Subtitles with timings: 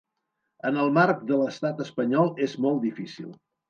[0.69, 3.35] En el marc de l’estat espanyol és molt difícil.